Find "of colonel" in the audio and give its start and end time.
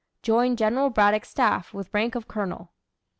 2.15-2.71